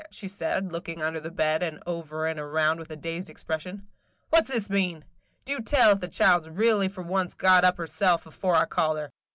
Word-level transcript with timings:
–where!" 0.01 0.07
she 0.09 0.27
said, 0.27 0.71
looking 0.71 0.99
under 0.99 1.19
the 1.19 1.29
bed, 1.29 1.61
and 1.61 1.79
over 1.85 2.25
and 2.25 2.39
around 2.39 2.79
with 2.79 2.89
a 2.89 2.95
dazed 2.95 3.29
expression. 3.29 3.85
"What 4.31 4.45
's 4.47 4.47
this 4.47 4.67
mean? 4.67 5.05
Do 5.45 5.59
tell 5.59 5.91
if 5.91 5.99
the 5.99 6.07
child 6.07 6.43
's 6.45 6.49
really 6.49 6.87
for 6.87 7.03
once 7.03 7.35
got 7.35 7.63
up 7.63 7.75
of 7.75 7.77
herself 7.77 8.25
afore 8.25 8.55
I 8.55 8.65
called 8.65 8.97
her. 8.97 9.11